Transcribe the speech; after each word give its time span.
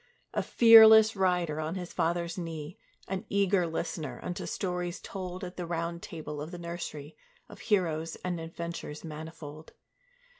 A 0.33 0.41
fearless 0.41 1.15
rider 1.15 1.59
on 1.59 1.75
his 1.75 1.93
father's 1.93 2.35
knee, 2.35 2.79
An 3.07 3.23
eager 3.29 3.67
listener 3.67 4.19
unto 4.23 4.47
stories 4.47 4.99
told 4.99 5.43
At 5.43 5.57
the 5.57 5.67
Round 5.67 6.01
Table 6.01 6.41
of 6.41 6.49
the 6.49 6.57
nursery, 6.57 7.15
Of 7.47 7.59
heroes 7.59 8.15
and 8.25 8.39
adventures 8.39 9.03
manifold. 9.03 9.73